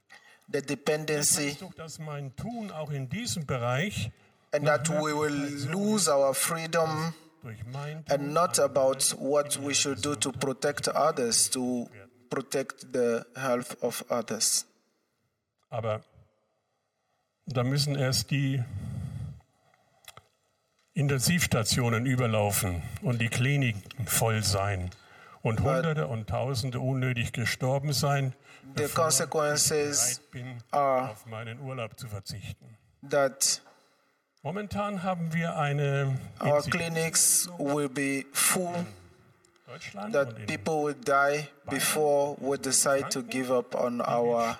[0.52, 4.10] The dependency, doch, dass mein Tun auch in diesem Bereich
[4.52, 5.34] and that we will
[5.70, 7.14] lose our freedom
[8.08, 11.88] and not about what we should do to protect others, to
[12.30, 14.66] protect the health of others.
[15.70, 16.02] Aber
[17.46, 18.62] da müssen erst die
[20.94, 24.90] Intensivstationen überlaufen und die Kliniken voll sein
[25.42, 28.34] und Hunderte und Tausende unnötig gestorben sein,
[28.76, 32.76] The consequences bin, are auf meinen Urlaub zu verzichten.
[33.08, 33.60] that
[34.44, 38.84] Momentan haben wir eine our in clinics will be full,
[40.12, 44.56] that people will die before we decide to give up on our.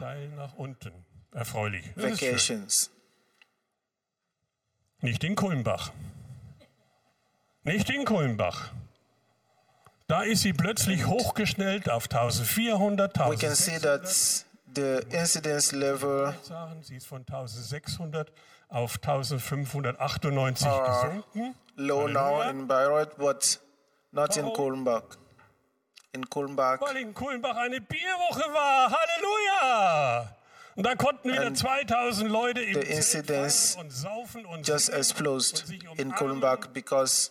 [1.33, 1.85] Erfreulich.
[1.97, 2.91] Das vacations.
[5.03, 5.93] Nicht in Kulmbach.
[7.65, 8.71] Nicht in Kulmbach.
[10.07, 16.35] Da ist sie plötzlich hochgeschnellt auf 1400, We can see 1600 that the incidence level.
[16.83, 18.31] Sie ist von 1600
[18.69, 21.03] auf 1598 Ah.
[21.07, 21.55] gesunken.
[21.77, 23.61] low now in Bayreuth, but
[24.13, 24.53] not in?
[24.53, 25.05] Kulmbach.
[26.13, 28.91] In Kulmbach, Weil in Kulmbach eine Bierwoche war.
[28.93, 30.37] Halleluja!
[30.77, 35.65] Und da konnten wieder And 2000 Leute im the incidence und saufen und just exploded
[35.97, 36.13] in.
[36.15, 37.31] Kulmbach because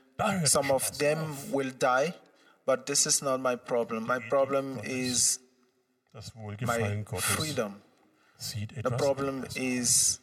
[0.45, 2.13] some of them will die.
[2.65, 4.05] But this is not my problem.
[4.07, 5.39] My problem is
[6.61, 7.81] my freedom.
[8.83, 10.19] The problem is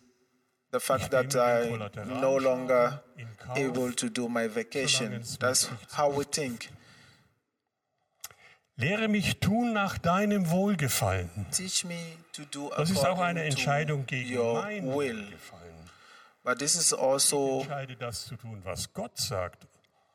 [0.70, 3.00] the fact Ich that I'm Kollateralschaden no longer
[3.56, 5.22] able to do my vacation.
[5.40, 6.70] That's how we think.
[8.76, 11.46] Lehre mich tun nach deinem Wohlgefallen.
[11.50, 11.98] Teach me
[12.32, 14.94] to do Das ist auch eine Entscheidung gegen your mein will.
[14.94, 15.74] Wohlgefallen.
[16.44, 19.66] But this is Ich also entscheide das zu tun, was Gott sagt.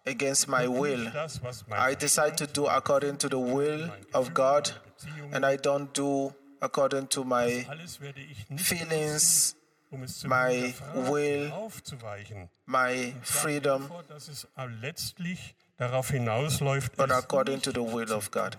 [0.05, 1.03] Against my will.
[1.05, 4.73] Nicht das, was mein I decide to do according to the will of God,
[5.31, 9.55] and I don't do according to my Alles werde ich nicht feelings,
[9.91, 11.53] um my hinterfragen, will,
[12.65, 14.47] my freedom, Bevor, dass es
[14.81, 18.57] letztlich darauf hinausläuft, but according to the will of God.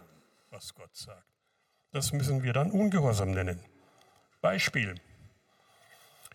[0.50, 1.24] was Gott sagt.
[1.92, 3.61] Das müssen wir dann Ungehorsam nennen.
[4.40, 4.96] Beispiel.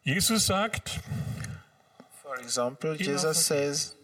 [0.03, 1.01] Jesus sagt,
[2.21, 3.95] For example, Jesus says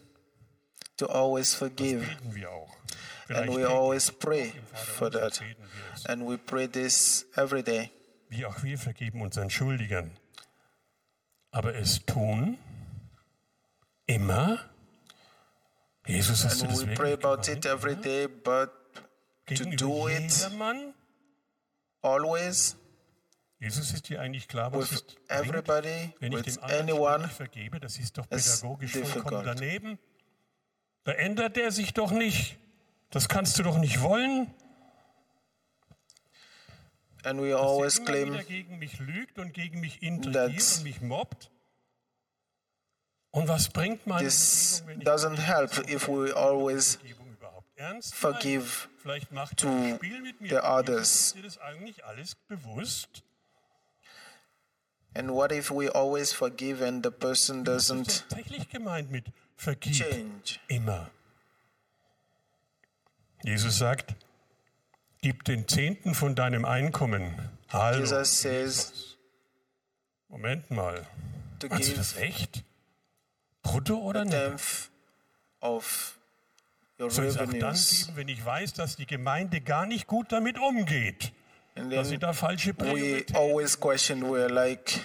[0.96, 2.06] to always forgive.
[3.26, 5.40] Vielleicht we always pray for that.
[6.08, 7.90] And we pray this every day.
[8.28, 10.10] Wie auch wir vergeben unseren Schuldigern.
[11.50, 12.58] Aber es tun
[14.06, 14.58] immer.
[16.06, 18.70] Jesus hast du And das we pray about it every day, but
[19.46, 20.48] Gegenüber do it.
[22.02, 22.76] always
[23.58, 26.88] Jesus ist dir eigentlich klar, was with es bringt, everybody, wenn ich with dem anderen
[26.90, 27.28] anyone.
[27.28, 27.80] vergebe.
[27.80, 29.46] Das ist doch pädagogisch vollkommen difficult.
[29.46, 29.98] daneben.
[31.06, 32.58] Da ändert er sich doch nicht.
[33.10, 34.52] Das kannst du doch nicht wollen.
[37.22, 40.82] And we Dass always er immer claim gegen mich lügt und gegen mich intrigiert und
[40.82, 41.52] mich mobbt.
[43.30, 46.98] Und was bringt meine this Vergebung, doesn't help if we always
[48.12, 48.98] forgive meine?
[48.98, 50.00] Vielleicht macht to er
[50.40, 51.26] the others.
[51.26, 53.22] Ist dir das eigentlich alles bewusst?
[55.16, 59.24] And what if we always forgive and the person Das doesn't ist tatsächlich gemeint mit
[59.56, 60.58] vergib change?
[60.68, 61.10] immer.
[63.42, 64.14] Jesus sagt,
[65.22, 67.34] gib den Zehnten von deinem Einkommen.
[67.68, 67.98] Hallo.
[68.00, 69.16] Jesus says
[70.28, 71.06] Moment mal.
[71.60, 72.62] to Meinst give das echt?
[73.62, 74.36] Brutto oder nicht?
[74.36, 74.90] tenth
[75.60, 76.18] of
[77.00, 80.06] your Soll ich es auch dann geben, wenn ich weiß, dass die Gemeinde gar nicht
[80.06, 81.32] gut damit umgeht?
[81.76, 84.98] And Dass sie then da falsche we Prioritäten always question, we're like,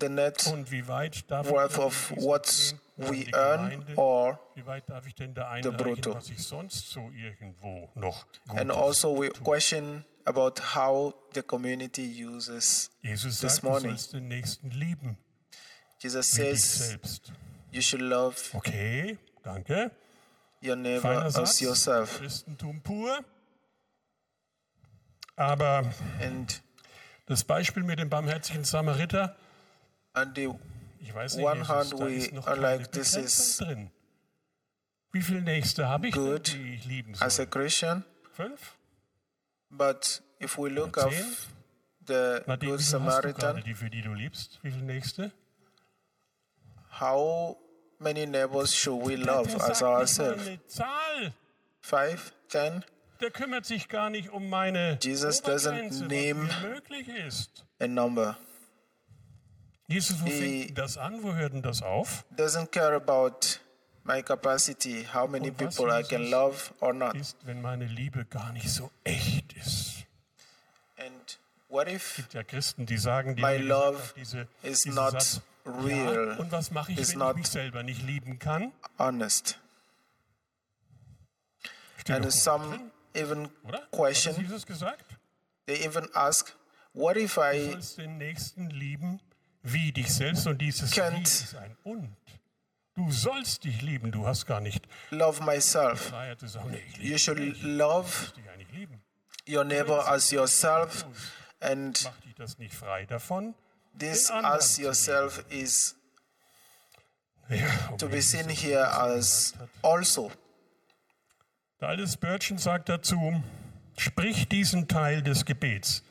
[0.00, 3.32] the net Und wie weit darf worth ich of diesen what Zehnten an we die
[3.34, 6.14] earn Gemeinde, or wie weit darf ich denn da einreichen, brutto.
[6.14, 12.02] was ich sonst so irgendwo noch gut and also we question about how the community
[12.24, 13.90] uses Jesus this sagt, du morning.
[13.90, 15.16] sollst den Nächsten lieben,
[15.98, 17.32] Jesus wie dich says selbst.
[17.70, 19.90] you should love Okay, danke.
[20.62, 21.60] Your neighbor Feiner as Satz.
[21.60, 23.24] yourself Christentum pur.
[25.36, 25.84] Aber
[26.20, 26.62] and
[27.26, 29.36] das Beispiel mit dem barmherzigen Samariter,
[30.12, 30.50] and the
[31.00, 33.90] ich weiß nicht, One Jesus, hand da ist noch keine like, this is drin.
[35.12, 37.46] Wie viele Nächste habe ich denn, good die ich lieben as a soll?
[37.46, 38.76] Christian Fünf?
[39.70, 41.36] but if we look zehn?
[42.06, 44.58] the Nadine, good Samaritan die für die du liebst?
[44.62, 45.32] Wie viele Nächste?
[47.00, 47.56] how
[48.02, 50.50] many neighbors should we love as ourselves
[51.80, 52.84] five ten
[53.20, 57.64] Der kümmert sich gar nicht um meine Jesus doesn't name- möglich ist.
[57.80, 58.36] a number
[59.88, 61.22] Jesus, wo He- fängt das an?
[61.22, 62.24] Wo hört denn das auf?
[62.36, 63.58] doesn't care about
[64.04, 67.84] my capacity how many Und was people I can love or not Ist, wenn meine
[67.86, 70.04] Liebe gar nicht so echt ist.
[70.96, 71.38] and
[71.68, 76.28] what if gibt ja Christen, die sagen, die My love diese, is not Satz, real,
[76.32, 78.72] Ja, und was mache ich, wenn ich mich selber nicht lieben kann?
[78.98, 79.58] honest
[81.98, 83.78] Steht and some drin, even oder?
[83.78, 85.04] Hat question Jesus gesagt?
[85.66, 86.52] they even ask
[86.94, 89.20] what if Du I sollst den Nächsten lieben
[89.62, 92.16] wie dich selbst und dieses Wie ist ein Und.
[92.94, 96.12] Du sollst dich lieben, du hast gar nicht love myself
[96.98, 98.10] you should dich, love
[98.72, 99.00] lieben.
[99.48, 101.06] your neighbor as yourself
[101.60, 103.54] and Mach dich das nicht frei davon.
[103.98, 105.94] This as yourself is
[107.98, 110.30] to be seen here as also.
[111.80, 113.42] Der alte Spurgeon sagt dazu,
[113.96, 116.02] sprich diesen Teil des Gebets,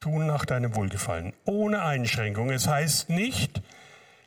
[0.00, 2.50] tun nach deinem Wohlgefallen, ohne Einschränkung.
[2.50, 3.60] Es heißt nicht,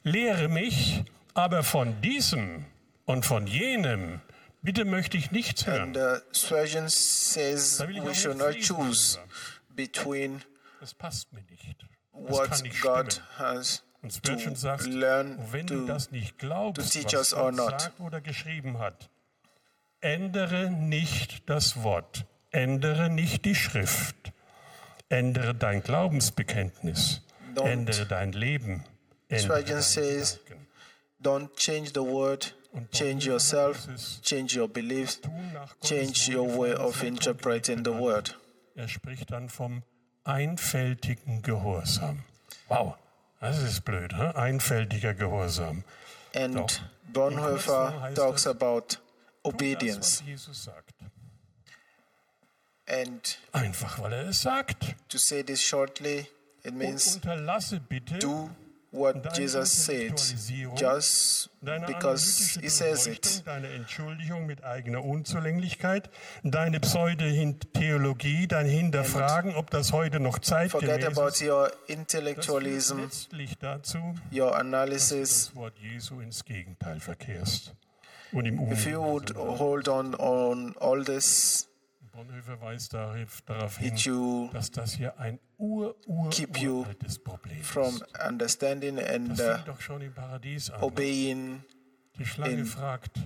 [0.03, 2.65] lehre mich, aber von diesem
[3.05, 4.21] und von jenem,
[4.61, 5.95] bitte möchte ich nichts hören.
[5.95, 9.17] and uh, Spurgeon says we should not choose
[9.75, 10.41] between
[10.81, 11.85] Das passt mir nicht.
[12.11, 17.05] What God has Und to Spurgeon sagt, learn wenn du to das nicht glaubst, teach
[17.05, 17.81] was us or Gott not.
[17.81, 19.09] sagt oder geschrieben hat,
[20.01, 24.31] ändere nicht das Wort, ändere nicht die Schrift,
[25.09, 27.21] ändere dein Glaubensbekenntnis,
[27.55, 28.85] Don't- ändere dein Leben,
[29.27, 30.39] ändere says,
[31.21, 32.55] don't change the word
[32.91, 35.19] change yourself sagt, es change your beliefs
[35.83, 38.37] change your way of interpreting the word.
[38.75, 39.83] Er spricht dann vom
[40.23, 42.23] einfältigen Gehorsam.
[42.67, 42.95] Wow,
[43.39, 44.31] das ist blöd, hä?
[44.35, 45.83] einfältiger Gehorsam.
[46.35, 46.67] and Doch.
[47.11, 48.97] Bonhoeffer talks about
[49.43, 50.21] obedience
[52.87, 54.95] and Einfach, weil er es sagt.
[55.09, 56.27] to say this shortly
[56.63, 58.49] it Und means unterlasse bitte do
[58.91, 60.17] what Jesus said
[60.75, 61.49] just
[61.85, 66.09] because he says it deine Entschuldigung mit eigener Unzulänglichkeit,
[66.43, 71.41] deine Pseudo-Theologie, dein Hinterfragen, ob das heute noch forget zeitgemäß about ist.
[71.43, 72.99] your Das führt intellectualism
[73.59, 77.75] dazu, your analysis das Wort Jesu ins Gegenteil verkehrst.
[78.31, 81.68] Und im if you would hold on on all this
[82.19, 87.95] Bonhoeffer weist darauf hin, dass das hier ein ur, ur, keep you uraltes Problem from
[87.95, 88.03] ist.
[88.27, 90.81] understanding and Das uh, fing doch schon im Paradies an.
[90.83, 91.63] obeying
[92.17, 93.17] Die Schlange fragt,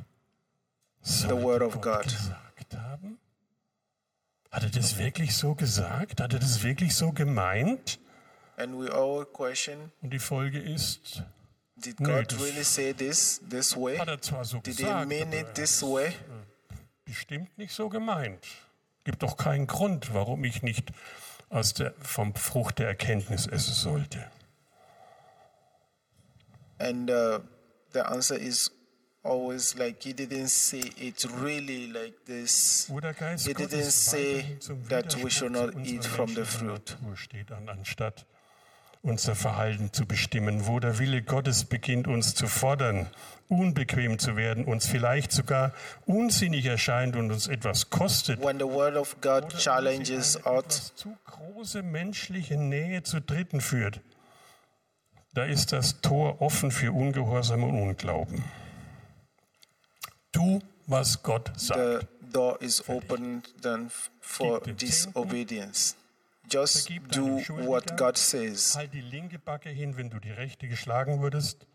[1.02, 2.04] the Word of Gott God.
[2.04, 3.18] gesagt haben?
[4.52, 6.22] Hat er das wirklich so gesagt?
[6.22, 8.00] Hat er das wirklich so gemeint?
[8.58, 11.24] And we all question Und die Folge ist,
[11.78, 13.98] did Nö, God really say this this way?
[13.98, 16.14] hat er zwar so Did he gesagt, mean aber it this way?
[17.06, 18.46] bestimmt nicht so gemeint.
[19.04, 20.91] Gibt doch keinen Grund, warum ich nicht
[21.49, 24.26] aus der, vom Frucht der Erkenntnis essen sollte.
[26.80, 27.39] And uh,
[27.93, 28.72] the answer is
[29.24, 32.88] always like he didn't say it really like this.
[32.89, 34.58] He didn't say
[34.89, 36.97] that we should not eat from the fruit.
[37.16, 38.26] Steht an, anstatt
[39.01, 40.66] unser Verhalten zu bestimmen.
[40.66, 43.08] Wo der Wille Gottes beginnt, uns zu fordern,
[43.54, 45.74] unbequem zu werden, uns vielleicht sogar
[46.06, 48.41] unsinnig erscheint und uns etwas kostet.
[48.41, 54.01] When the word of God oder challenges us, zu große menschliche Nähe zu Dritten führt,
[55.34, 58.43] da ist das Tor offen für Ungehorsam und Unglauben.
[60.32, 61.80] Tu, was Gott sagt.
[61.80, 63.89] the door is open then
[64.20, 65.95] for disobedience.
[66.49, 68.76] Just do what God says.
[68.76, 71.66] Halt die linke Backe hin, wenn du die rechte geschlagen wurdest.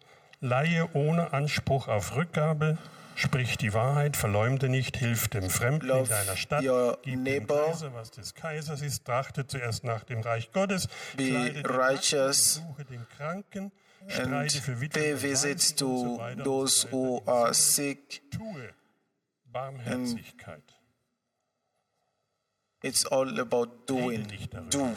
[0.40, 2.78] Leihe ohne Anspruch auf Rückgabe.
[3.16, 6.62] Sprich die Wahrheit, verleumde nicht, hilf dem Fremden in Love deiner Stadt,
[7.02, 7.46] gib dem.
[7.48, 12.84] Kaiser, was des Kaisers ist, trachte zuerst nach dem Reich Gottes, Be righteous Nackten, besuche
[12.84, 13.72] den Kranken,
[14.16, 18.22] And pay visits so to und those so who are sick.
[18.30, 18.72] Tue
[19.46, 20.62] Barmherzigkeit.
[22.82, 24.28] It's all about doing.
[24.70, 24.96] Do.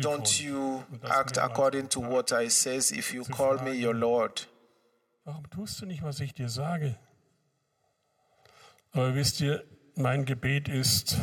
[0.00, 2.32] don't you act according to what.
[2.32, 4.48] I says if you call me your Lord?
[5.24, 6.96] Warum tust du nicht, was ich dir sage?
[8.92, 9.64] Aber wisst ihr,
[9.94, 11.18] mein Gebet ist,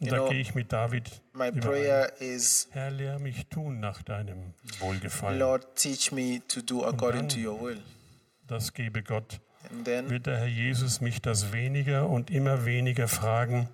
[0.00, 4.52] und da gehe ich mit David My prayer is, Herr, lehr mich tun nach deinem
[4.78, 5.38] Wohlgefallen.
[5.38, 7.80] Lord, teach me to do according to your will.
[8.46, 9.40] Das gebe Gott.
[9.84, 13.68] Then Wird der Herr Jesus mich das weniger und immer weniger fragen?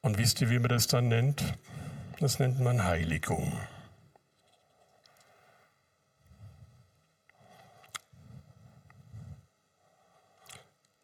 [0.00, 1.42] Und wisst ihr, wie man das dann nennt?
[2.18, 3.52] Das nennt man Heiligung.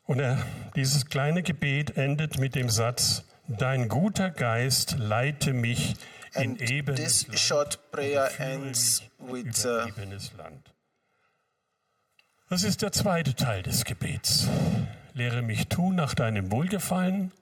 [0.04, 0.44] Und er,
[0.74, 5.96] dieses kleine Gebet endet mit dem Satz, Dein guter Geist leite mich
[6.34, 10.72] in And ebenes this Land short prayer ends with, uh, ebenes Land.
[12.48, 14.48] Das ist der zweite Teil des Gebets.
[15.12, 17.32] Lehre mich tun nach deinem Wohlgefallen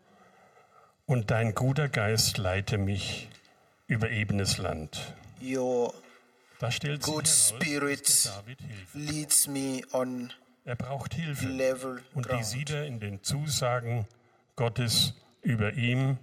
[1.07, 3.29] und dein guter Geist leite mich
[3.91, 5.15] über ebenes Land.
[5.43, 5.93] your
[6.61, 8.31] Da stellt sich good spirit
[8.95, 10.33] leads me on
[10.65, 11.49] Er braucht Hilfe.
[11.49, 14.07] level Und die sieht er in den Zusagen
[14.57, 16.19] Gottes über ihm.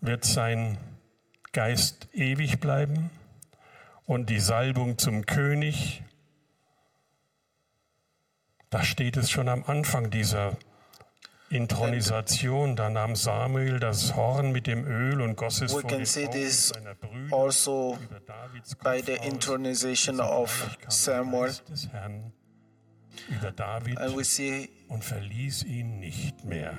[0.00, 0.78] Wird sein
[1.52, 3.10] Geist ewig bleiben
[4.06, 6.02] und die Salbung zum König.
[8.70, 10.56] Da steht es schon am Anfang dieser
[11.50, 12.76] Intronisation.
[12.76, 16.28] Da nahm Samuel das Horn mit dem Öl und goss es We vor can see
[16.28, 17.98] this Brüder also
[18.82, 21.52] by the Sogleich of Samuel.
[23.28, 26.78] Über David And we see und verließ ihn nicht mehr.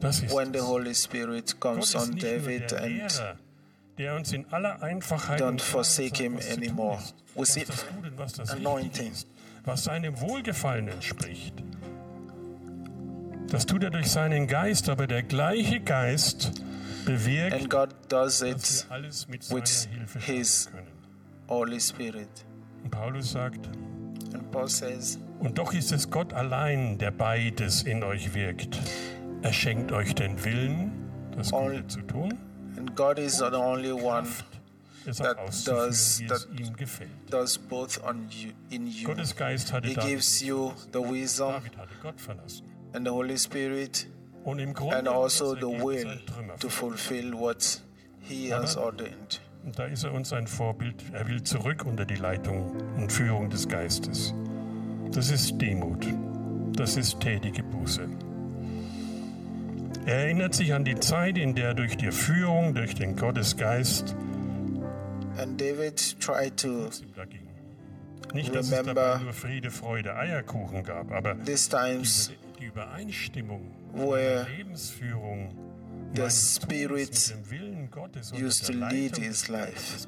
[0.00, 0.60] Das ist when the.
[0.60, 3.38] Holy Spirit comes on David der and
[3.98, 6.98] der uns in aller Einfachheit don't forsake him anymore.
[7.34, 7.64] We see
[8.48, 9.12] anointing.
[9.64, 11.62] Was seinem Wohlgefallen entspricht.
[13.50, 16.52] Das tut er durch seinen Geist, aber der gleiche Geist
[17.04, 20.86] bewirkt, and God does dass it wir alles mit seiner with Hilfe his- schaffen können.
[21.48, 22.28] Holy Spirit.
[22.84, 23.66] Und Paulus sagt,
[24.32, 28.78] And Paul says, Und doch ist es Gott allein, der beides in euch wirkt.
[29.42, 30.92] Er schenkt euch den Willen,
[31.36, 32.38] das Gute zu tun,
[32.76, 34.28] and God is the only one
[35.06, 37.10] es auch that auszuführen, does- wie es that- ihm gefällt.
[37.30, 39.08] does both on you in you.
[39.08, 42.66] Gottes Geist hatte He David, gives you the wisdom David hatte Gott verlassen.
[42.92, 44.06] And the Holy Spirit
[44.44, 46.20] Und im Grunde and also the will
[46.58, 47.80] to fulfill what
[48.20, 49.40] he has ordained.
[49.64, 51.02] Und da ist er uns ein Vorbild.
[51.12, 54.34] Er will zurück unter die Leitung und Führung des Geistes.
[55.12, 56.06] Das ist Demut.
[56.72, 58.08] Das ist tätige Buße.
[60.06, 64.16] Er erinnert sich an die Zeit, in der durch die Führung, durch den Gottesgeist
[65.40, 66.90] And David tried to.
[68.34, 72.30] Nicht, dass es dabei nur Friede, Freude, Eierkuchen gab, aber these times
[72.74, 75.54] where der Lebensführung
[76.14, 77.34] the Spirit
[78.34, 80.06] used to lead his life.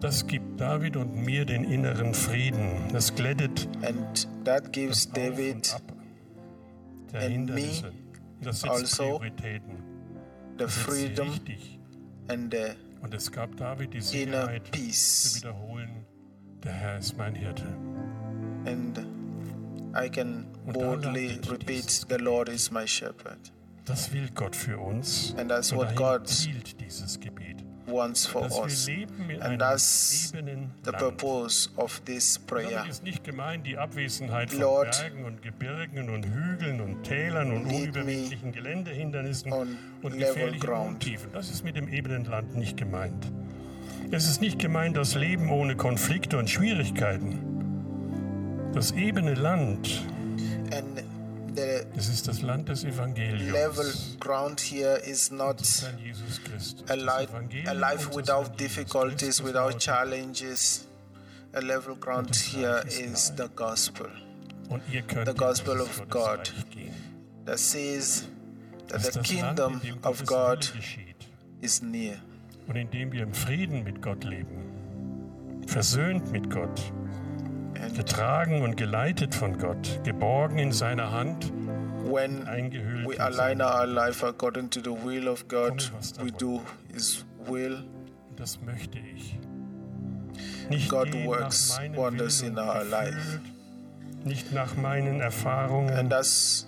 [0.00, 2.88] Das gibt David und mir den inneren Frieden.
[2.92, 5.74] Das glättet And that gives David
[7.12, 7.92] der and Hindernisse.
[8.40, 9.82] Das also Prioritäten.
[10.58, 11.28] the freedom
[12.28, 14.02] and the Und es gab David die inner
[14.46, 15.36] Sicherheit zu peace.
[15.36, 16.04] wiederholen,
[16.62, 17.66] der Herr ist mein Hirte.
[18.66, 19.00] And
[19.98, 23.38] I can boldly repeat, The Lord is my shepherd.
[23.84, 25.34] Das will Gott für uns.
[25.38, 27.64] And that's Und what God dieses Gebet.
[27.86, 28.86] Wants for us.
[29.40, 30.30] And that's
[30.84, 32.70] The purpose of this prayer.
[32.70, 37.50] Damit ist nicht gemeint die Abwesenheit von Lord, Bergen und Gebirgen und Hügeln und Tälern
[37.50, 41.04] und lead unüberwindlichen Geländehindernissen on und level ground.
[41.32, 43.26] Das ist mit dem ebenen Land nicht gemeint.
[44.10, 47.47] Es ist nicht gemeint das Leben ohne Konflikte und Schwierigkeiten.
[48.78, 50.04] Das ebene Land,
[50.70, 51.02] And
[51.56, 53.50] the es ist das Land des Evangeliums.
[53.52, 55.60] level ground here is not
[56.88, 57.28] a, life,
[57.66, 60.86] a life without difficulties, without challenges.
[61.54, 64.06] A level ground here is the gospel
[65.24, 66.48] the gospel of God.
[67.46, 68.28] that says
[68.86, 70.84] that the das kingdom of Gottes God
[71.60, 72.20] is near.
[72.68, 74.62] und in dem wir im Frieden mit Gott leben,
[75.66, 76.92] versöhnt mit Gott,
[77.96, 81.52] getragen und geleitet von Gott, geborgen in seiner Hand,
[82.04, 85.90] when eingehüllt we align our life according to the will of God,
[86.22, 86.60] we do
[86.92, 87.84] His will.
[88.36, 89.38] Das möchte ich.
[90.70, 93.40] Nicht God works wonders in our life.
[94.24, 96.66] Nicht nach meinen Erfahrungen, And that's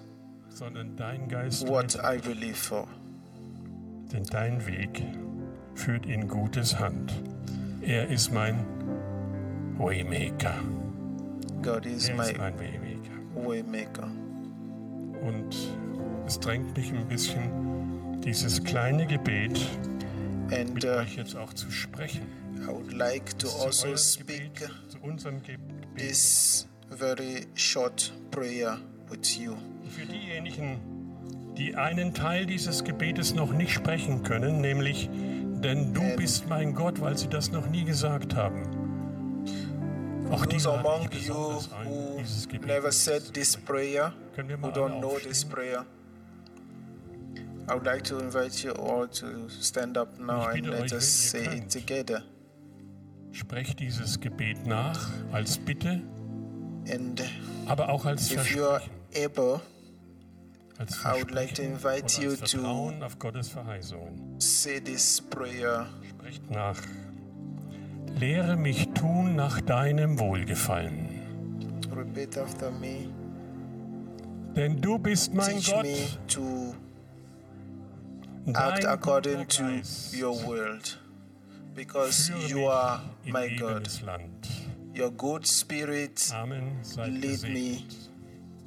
[0.49, 1.97] sondern dein Geist what.
[1.97, 2.87] I believe for.
[4.13, 5.03] Denn dein Weg
[5.75, 7.13] führt in Gutes Hand.
[7.81, 8.65] Er ist mein
[9.79, 10.55] Waymaker.
[11.63, 13.11] God is Er my ist mein Waymaker.
[13.35, 14.09] waymaker.
[15.23, 15.57] Und
[16.27, 19.61] es drängt mich ein bisschen, dieses kleine Gebet
[20.51, 22.23] And mit uh, euch jetzt auch zu sprechen.
[22.63, 25.59] I would like to Zu also speak Gebet, zu unserem Gebet.
[25.97, 28.79] this very short prayer
[29.11, 29.55] with you.
[29.89, 30.79] Für diejenigen,
[31.57, 35.09] die einen Teil dieses Gebetes noch nicht sprechen können, nämlich,
[35.63, 36.17] denn du Ähm.
[36.17, 38.63] bist mein Gott, weil sie das noch nie gesagt haben.
[40.31, 42.21] Auch Those among you who
[42.67, 45.85] never said this prayer, who don't know this prayer,
[47.69, 51.05] I would like to invite you all to stand up now and let euch, us
[51.09, 52.23] say it together.
[53.33, 56.01] Sprecht dieses Gebet nach als Bitte,
[56.91, 57.23] And
[57.67, 58.83] aber auch als if you are
[59.15, 59.61] able,
[60.79, 64.41] Als I would like to invite you to- Vertrauen auf Gottes Verheißungen.
[64.41, 65.87] say this prayer.
[66.09, 66.81] Sprecht nach.
[68.19, 71.09] Lehre mich tun nach deinem Wohlgefallen.
[71.95, 73.09] Repeat after me.
[74.55, 75.85] Denn du bist mein Teach Gott.
[75.85, 76.75] me to
[78.55, 79.63] act according to
[80.13, 80.79] your will,
[81.75, 83.89] because you are my God.
[84.93, 86.81] Your good spirit Amen.
[86.97, 87.87] Lead me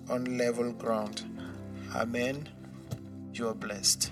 [0.09, 1.23] on level ground.
[1.93, 2.47] Amen.
[3.33, 4.11] You are blessed.